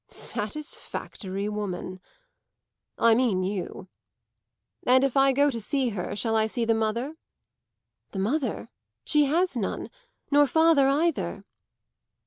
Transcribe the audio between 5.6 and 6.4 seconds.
see her shall